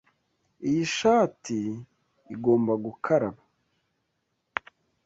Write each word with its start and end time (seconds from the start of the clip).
Iyi 0.67 0.83
shati 0.95 1.59
igomba 2.33 2.73
gukaraba. 2.85 3.41